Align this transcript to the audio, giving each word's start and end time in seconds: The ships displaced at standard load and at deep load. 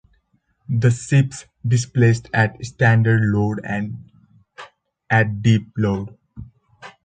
The 0.67 0.89
ships 0.89 1.45
displaced 1.63 2.27
at 2.33 2.65
standard 2.65 3.21
load 3.21 3.59
and 3.63 4.09
at 5.11 5.43
deep 5.43 5.67
load. 5.77 6.17